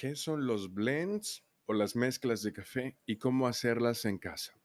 ¿Qué 0.00 0.16
son 0.16 0.48
los 0.48 0.74
blends 0.74 1.44
o 1.66 1.72
las 1.72 1.94
mezclas 1.94 2.42
de 2.42 2.52
café 2.52 2.98
y 3.06 3.16
cómo 3.16 3.46
hacerlas 3.46 4.04
en 4.06 4.18
casa? 4.18 4.58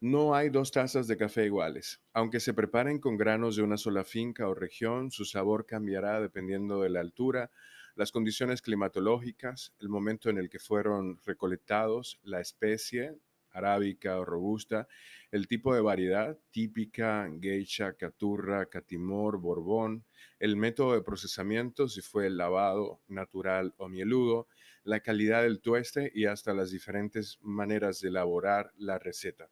No 0.00 0.36
hay 0.36 0.50
dos 0.50 0.70
tazas 0.70 1.08
de 1.08 1.16
café 1.16 1.46
iguales. 1.46 2.00
Aunque 2.12 2.38
se 2.38 2.54
preparen 2.54 3.00
con 3.00 3.16
granos 3.16 3.56
de 3.56 3.62
una 3.62 3.76
sola 3.76 4.04
finca 4.04 4.46
o 4.46 4.54
región, 4.54 5.10
su 5.10 5.24
sabor 5.24 5.66
cambiará 5.66 6.20
dependiendo 6.20 6.80
de 6.80 6.90
la 6.90 7.00
altura, 7.00 7.50
las 7.96 8.12
condiciones 8.12 8.62
climatológicas, 8.62 9.74
el 9.80 9.88
momento 9.88 10.30
en 10.30 10.38
el 10.38 10.48
que 10.48 10.60
fueron 10.60 11.18
recolectados, 11.24 12.20
la 12.22 12.40
especie, 12.40 13.16
arábica 13.52 14.18
o 14.18 14.24
robusta, 14.24 14.88
el 15.30 15.46
tipo 15.46 15.74
de 15.74 15.80
variedad, 15.80 16.38
típica, 16.50 17.30
geisha, 17.40 17.94
caturra, 17.94 18.66
catimor, 18.66 19.38
borbón, 19.38 20.04
el 20.38 20.56
método 20.56 20.94
de 20.94 21.02
procesamiento, 21.02 21.88
si 21.88 22.00
fue 22.00 22.28
lavado, 22.30 23.00
natural 23.08 23.74
o 23.76 23.88
mieludo, 23.88 24.48
la 24.84 25.00
calidad 25.00 25.42
del 25.42 25.60
tueste 25.60 26.10
y 26.14 26.26
hasta 26.26 26.52
las 26.52 26.70
diferentes 26.70 27.38
maneras 27.40 28.00
de 28.00 28.08
elaborar 28.08 28.72
la 28.76 28.98
receta. 28.98 29.48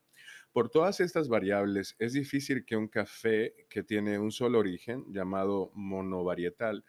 Por 0.53 0.69
todas 0.69 0.99
estas 0.99 1.29
variables, 1.29 1.95
es 1.99 2.13
difícil 2.13 2.65
que 2.65 2.77
un 2.77 2.89
café 2.89 3.55
que 3.69 3.85
tiene 3.85 4.19
un 4.19 4.33
solo 4.33 4.59
origen, 4.59 5.05
llamado 5.13 5.71
monovarietal, 5.75 6.85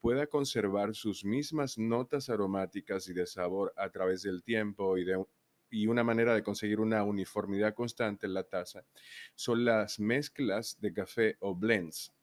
pueda 0.00 0.26
conservar 0.26 0.94
sus 0.94 1.24
mismas 1.24 1.78
notas 1.78 2.28
aromáticas 2.28 3.08
y 3.08 3.14
de 3.14 3.26
sabor 3.26 3.72
a 3.76 3.90
través 3.90 4.22
del 4.22 4.42
tiempo 4.42 4.98
y 4.98 5.04
de 5.04 5.24
y 5.76 5.86
una 5.86 6.02
manera 6.02 6.34
de 6.34 6.42
conseguir 6.42 6.80
una 6.80 7.04
uniformidad 7.04 7.74
constante 7.74 8.26
en 8.26 8.32
la 8.32 8.44
taza 8.44 8.86
son 9.34 9.66
las 9.66 10.00
mezclas 10.00 10.80
de 10.80 10.94
café 10.94 11.36
o 11.40 11.54
blends. 11.54 12.14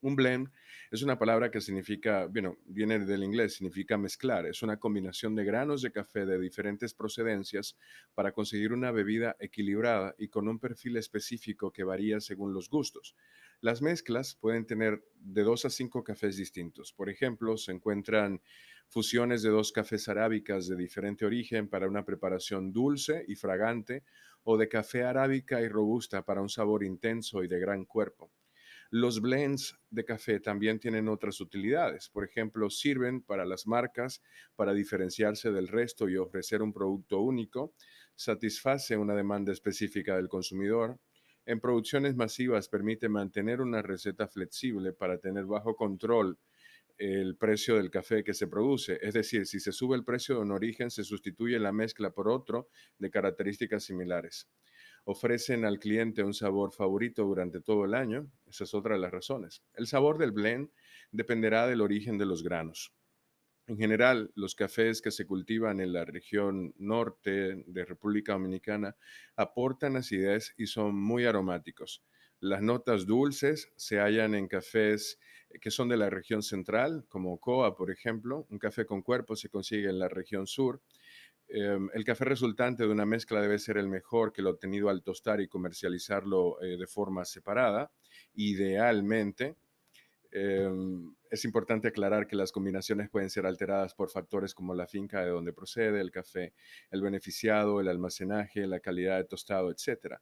Un 0.00 0.16
blend 0.16 0.48
es 0.90 1.02
una 1.02 1.18
palabra 1.18 1.50
que 1.50 1.60
significa, 1.60 2.26
bueno, 2.26 2.56
viene 2.64 2.98
del 2.98 3.22
inglés, 3.22 3.54
significa 3.54 3.96
mezclar. 3.98 4.46
Es 4.46 4.62
una 4.62 4.78
combinación 4.78 5.36
de 5.36 5.44
granos 5.44 5.82
de 5.82 5.92
café 5.92 6.26
de 6.26 6.40
diferentes 6.40 6.92
procedencias 6.92 7.76
para 8.14 8.32
conseguir 8.32 8.72
una 8.72 8.90
bebida 8.90 9.36
equilibrada 9.38 10.14
y 10.18 10.28
con 10.28 10.48
un 10.48 10.58
perfil 10.58 10.96
específico 10.96 11.72
que 11.72 11.84
varía 11.84 12.20
según 12.20 12.52
los 12.52 12.68
gustos. 12.68 13.14
Las 13.60 13.80
mezclas 13.80 14.34
pueden 14.34 14.66
tener 14.66 15.04
de 15.14 15.42
dos 15.44 15.66
a 15.66 15.70
cinco 15.70 16.02
cafés 16.02 16.36
distintos. 16.36 16.92
Por 16.92 17.08
ejemplo, 17.08 17.56
se 17.56 17.70
encuentran 17.70 18.40
fusiones 18.92 19.40
de 19.40 19.48
dos 19.48 19.72
cafés 19.72 20.06
arábicas 20.10 20.68
de 20.68 20.76
diferente 20.76 21.24
origen 21.24 21.66
para 21.66 21.88
una 21.88 22.04
preparación 22.04 22.72
dulce 22.74 23.24
y 23.26 23.36
fragante 23.36 24.04
o 24.42 24.58
de 24.58 24.68
café 24.68 25.04
arábica 25.04 25.62
y 25.62 25.68
robusta 25.68 26.26
para 26.26 26.42
un 26.42 26.50
sabor 26.50 26.84
intenso 26.84 27.42
y 27.42 27.48
de 27.48 27.58
gran 27.58 27.86
cuerpo. 27.86 28.30
Los 28.90 29.22
blends 29.22 29.74
de 29.88 30.04
café 30.04 30.40
también 30.40 30.78
tienen 30.78 31.08
otras 31.08 31.40
utilidades. 31.40 32.10
Por 32.10 32.22
ejemplo, 32.22 32.68
sirven 32.68 33.22
para 33.22 33.46
las 33.46 33.66
marcas 33.66 34.22
para 34.56 34.74
diferenciarse 34.74 35.50
del 35.50 35.68
resto 35.68 36.10
y 36.10 36.18
ofrecer 36.18 36.60
un 36.60 36.74
producto 36.74 37.20
único. 37.20 37.72
Satisface 38.14 38.98
una 38.98 39.14
demanda 39.14 39.52
específica 39.52 40.16
del 40.16 40.28
consumidor. 40.28 41.00
En 41.46 41.60
producciones 41.60 42.14
masivas 42.14 42.68
permite 42.68 43.08
mantener 43.08 43.62
una 43.62 43.80
receta 43.80 44.28
flexible 44.28 44.92
para 44.92 45.16
tener 45.16 45.46
bajo 45.46 45.76
control 45.76 46.38
el 47.02 47.36
precio 47.36 47.74
del 47.76 47.90
café 47.90 48.22
que 48.22 48.32
se 48.32 48.46
produce. 48.46 48.96
Es 49.02 49.14
decir, 49.14 49.44
si 49.46 49.58
se 49.58 49.72
sube 49.72 49.96
el 49.96 50.04
precio 50.04 50.36
de 50.36 50.42
un 50.42 50.52
origen, 50.52 50.88
se 50.88 51.02
sustituye 51.02 51.58
la 51.58 51.72
mezcla 51.72 52.12
por 52.12 52.28
otro 52.28 52.68
de 52.98 53.10
características 53.10 53.82
similares. 53.82 54.48
Ofrecen 55.04 55.64
al 55.64 55.80
cliente 55.80 56.22
un 56.22 56.32
sabor 56.32 56.72
favorito 56.72 57.24
durante 57.24 57.60
todo 57.60 57.84
el 57.86 57.94
año. 57.94 58.30
Esa 58.46 58.62
es 58.62 58.72
otra 58.72 58.94
de 58.94 59.00
las 59.00 59.10
razones. 59.10 59.64
El 59.74 59.88
sabor 59.88 60.16
del 60.16 60.30
blend 60.30 60.70
dependerá 61.10 61.66
del 61.66 61.80
origen 61.80 62.18
de 62.18 62.26
los 62.26 62.44
granos. 62.44 62.94
En 63.66 63.78
general, 63.78 64.30
los 64.36 64.54
cafés 64.54 65.02
que 65.02 65.10
se 65.10 65.26
cultivan 65.26 65.80
en 65.80 65.92
la 65.92 66.04
región 66.04 66.72
norte 66.78 67.64
de 67.66 67.84
República 67.84 68.34
Dominicana 68.34 68.94
aportan 69.34 69.96
acidez 69.96 70.54
y 70.56 70.66
son 70.66 70.94
muy 70.94 71.24
aromáticos. 71.24 72.04
Las 72.38 72.60
notas 72.60 73.06
dulces 73.06 73.72
se 73.76 73.98
hallan 73.98 74.34
en 74.34 74.48
cafés 74.48 75.18
que 75.60 75.70
son 75.70 75.88
de 75.88 75.96
la 75.96 76.10
región 76.10 76.42
central, 76.42 77.04
como 77.08 77.38
Coa, 77.38 77.76
por 77.76 77.90
ejemplo. 77.90 78.46
Un 78.50 78.58
café 78.58 78.86
con 78.86 79.02
cuerpo 79.02 79.36
se 79.36 79.48
consigue 79.48 79.88
en 79.88 79.98
la 79.98 80.08
región 80.08 80.46
sur. 80.46 80.80
Em, 81.48 81.90
el 81.94 82.04
café 82.04 82.24
resultante 82.24 82.84
de 82.84 82.88
una 82.88 83.04
mezcla 83.04 83.40
debe 83.40 83.58
ser 83.58 83.76
el 83.76 83.88
mejor 83.88 84.32
que 84.32 84.40
el 84.40 84.46
obtenido 84.46 84.88
al 84.88 85.02
tostar 85.02 85.40
y 85.40 85.48
comercializarlo 85.48 86.62
eh, 86.62 86.76
de 86.76 86.86
forma 86.86 87.24
separada. 87.24 87.92
Idealmente, 88.34 89.56
em, 90.30 91.14
es 91.30 91.44
importante 91.44 91.88
aclarar 91.88 92.26
que 92.26 92.36
las 92.36 92.52
combinaciones 92.52 93.10
pueden 93.10 93.30
ser 93.30 93.46
alteradas 93.46 93.94
por 93.94 94.10
factores 94.10 94.54
como 94.54 94.74
la 94.74 94.86
finca 94.86 95.22
de 95.22 95.30
donde 95.30 95.52
procede 95.52 96.00
el 96.00 96.10
café, 96.10 96.54
el 96.90 97.02
beneficiado, 97.02 97.80
el 97.80 97.88
almacenaje, 97.88 98.66
la 98.66 98.80
calidad 98.80 99.18
de 99.18 99.24
tostado, 99.24 99.70
etc 99.70 100.20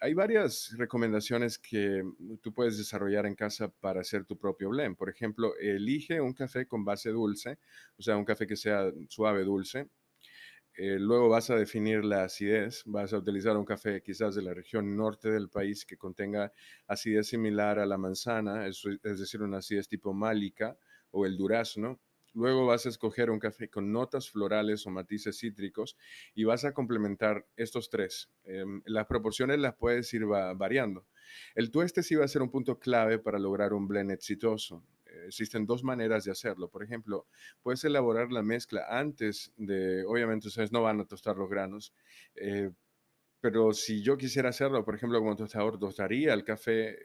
hay 0.00 0.14
varias 0.14 0.74
recomendaciones 0.76 1.58
que 1.58 2.02
tú 2.42 2.52
puedes 2.52 2.78
desarrollar 2.78 3.26
en 3.26 3.34
casa 3.34 3.68
para 3.68 4.00
hacer 4.00 4.24
tu 4.24 4.38
propio 4.38 4.70
blend. 4.70 4.96
Por 4.96 5.10
ejemplo, 5.10 5.56
elige 5.58 6.20
un 6.20 6.32
café 6.34 6.66
con 6.66 6.84
base 6.84 7.10
dulce, 7.10 7.58
o 7.98 8.02
sea, 8.02 8.16
un 8.16 8.24
café 8.24 8.46
que 8.46 8.56
sea 8.56 8.90
suave 9.08 9.44
dulce. 9.44 9.88
Eh, 10.78 10.98
luego 10.98 11.28
vas 11.30 11.48
a 11.50 11.56
definir 11.56 12.04
la 12.04 12.24
acidez. 12.24 12.82
Vas 12.86 13.12
a 13.12 13.18
utilizar 13.18 13.56
un 13.56 13.64
café 13.64 14.02
quizás 14.02 14.34
de 14.34 14.42
la 14.42 14.54
región 14.54 14.96
norte 14.96 15.30
del 15.30 15.48
país 15.48 15.86
que 15.86 15.96
contenga 15.96 16.52
acidez 16.86 17.28
similar 17.28 17.78
a 17.78 17.86
la 17.86 17.96
manzana, 17.96 18.66
es, 18.66 18.82
es 19.02 19.18
decir, 19.20 19.42
una 19.42 19.58
acidez 19.58 19.88
tipo 19.88 20.12
málica 20.12 20.76
o 21.10 21.24
el 21.26 21.36
durazno. 21.36 22.00
Luego 22.36 22.66
vas 22.66 22.84
a 22.84 22.90
escoger 22.90 23.30
un 23.30 23.38
café 23.38 23.70
con 23.70 23.90
notas 23.90 24.28
florales 24.28 24.86
o 24.86 24.90
matices 24.90 25.38
cítricos 25.38 25.96
y 26.34 26.44
vas 26.44 26.66
a 26.66 26.74
complementar 26.74 27.46
estos 27.56 27.88
tres. 27.88 28.28
Em, 28.44 28.82
las 28.84 29.06
proporciones 29.06 29.58
las 29.58 29.74
puedes 29.74 30.12
ir 30.12 30.26
variando. 30.26 31.06
El 31.54 31.70
tueste 31.70 32.02
sí 32.02 32.14
va 32.14 32.26
a 32.26 32.28
ser 32.28 32.42
un 32.42 32.50
punto 32.50 32.78
clave 32.78 33.18
para 33.18 33.38
lograr 33.38 33.72
un 33.72 33.88
blend 33.88 34.10
exitoso. 34.10 34.84
existen 35.26 35.64
dos 35.64 35.82
maneras 35.82 36.24
de 36.24 36.30
hacerlo. 36.30 36.68
Por 36.68 36.82
ejemplo, 36.82 37.26
puedes 37.62 37.82
elaborar 37.84 38.30
la 38.30 38.42
mezcla 38.42 38.84
antes 38.86 39.50
de, 39.56 40.04
obviamente 40.04 40.48
ustedes 40.48 40.72
no 40.72 40.82
van 40.82 41.00
a 41.00 41.06
tostar 41.06 41.36
los 41.36 41.48
granos, 41.48 41.94
eh, 42.34 42.70
pero 43.40 43.72
si 43.72 44.02
yo 44.02 44.18
quisiera 44.18 44.50
hacerlo, 44.50 44.84
por 44.84 44.94
ejemplo, 44.94 45.18
como 45.20 45.34
tostador, 45.34 45.78
tostaría 45.78 46.34
el 46.34 46.44
café 46.44 46.98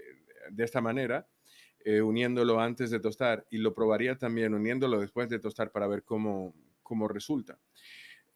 de 0.52 0.64
esta 0.64 0.82
manera 0.82 1.26
eh, 1.86 2.02
uniéndolo 2.02 2.60
antes 2.60 2.90
de 2.92 3.00
tostar 3.00 3.46
y 3.50 3.58
lo 3.58 3.74
probaría 3.74 4.18
también 4.18 4.54
uniéndolo 4.54 5.00
después 5.00 5.30
de 5.30 5.40
tostar 5.40 5.72
para 5.72 5.88
ver 5.88 6.04
cómo, 6.04 6.54
cómo 6.84 7.08
resulta. 7.08 7.60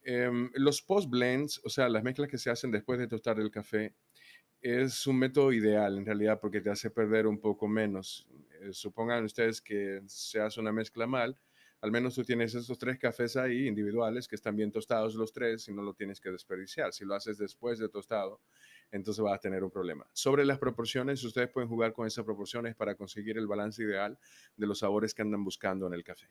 Em, 0.03 0.51
los 0.53 0.81
post 0.81 1.09
blends, 1.09 1.59
o 1.63 1.69
sea, 1.69 1.89
las 1.89 2.03
mezclas 2.03 2.29
que 2.29 2.37
se 2.37 2.51
hacen 2.51 2.71
después 2.71 2.99
de 2.99 3.07
tostar 3.07 3.39
el 3.39 3.49
café, 3.49 3.95
es 4.61 5.05
un 5.07 5.19
método 5.19 5.53
ideal 5.53 5.97
en 5.97 6.05
realidad 6.05 6.39
porque 6.39 6.61
te 6.61 6.69
hace 6.69 6.89
perder 6.89 7.27
un 7.27 7.39
poco 7.39 7.67
menos. 7.67 8.27
Eh, 8.61 8.73
supongan 8.73 9.23
ustedes 9.23 9.61
que 9.61 10.01
se 10.07 10.39
hace 10.39 10.59
una 10.59 10.71
mezcla 10.71 11.07
mal, 11.07 11.37
al 11.81 11.91
menos 11.91 12.15
tú 12.15 12.23
tienes 12.23 12.55
esos 12.55 12.77
tres 12.79 12.97
cafés 12.97 13.37
ahí 13.37 13.67
individuales 13.67 14.27
que 14.27 14.35
están 14.35 14.55
bien 14.55 14.71
tostados 14.71 15.13
los 15.15 15.31
tres 15.31 15.67
y 15.67 15.73
no 15.73 15.83
lo 15.83 15.93
tienes 15.93 16.19
que 16.19 16.31
desperdiciar. 16.31 16.93
Si 16.93 17.05
lo 17.05 17.13
haces 17.13 17.37
después 17.37 17.77
de 17.77 17.89
tostado, 17.89 18.41
entonces 18.91 19.23
vas 19.23 19.35
a 19.35 19.39
tener 19.39 19.63
un 19.63 19.71
problema. 19.71 20.07
Sobre 20.13 20.45
las 20.45 20.59
proporciones, 20.59 21.23
ustedes 21.23 21.49
pueden 21.49 21.69
jugar 21.69 21.93
con 21.93 22.07
esas 22.07 22.25
proporciones 22.25 22.75
para 22.75 22.95
conseguir 22.95 23.37
el 23.37 23.47
balance 23.47 23.83
ideal 23.83 24.17
de 24.55 24.67
los 24.67 24.79
sabores 24.79 25.13
que 25.13 25.21
andan 25.21 25.43
buscando 25.43 25.87
en 25.87 25.93
el 25.93 26.03
café. 26.03 26.29